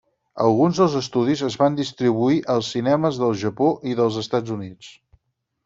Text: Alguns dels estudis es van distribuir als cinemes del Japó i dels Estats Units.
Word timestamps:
Alguns 0.43 0.79
dels 0.81 0.95
estudis 0.99 1.43
es 1.47 1.57
van 1.63 1.77
distribuir 1.81 2.41
als 2.55 2.71
cinemes 2.77 3.21
del 3.25 3.39
Japó 3.45 3.71
i 3.93 3.97
dels 4.03 4.21
Estats 4.25 4.59
Units. 4.59 4.93